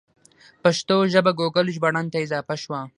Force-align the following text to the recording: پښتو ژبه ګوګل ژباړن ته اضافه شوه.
پښتو 0.63 0.95
ژبه 1.13 1.31
ګوګل 1.39 1.67
ژباړن 1.75 2.05
ته 2.13 2.17
اضافه 2.25 2.55
شوه. 2.63 2.79